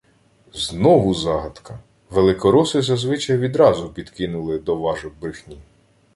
[0.53, 1.79] Знову загадка!
[2.09, 5.57] Великороси зазвичай відразу підкинули «доважок брехні»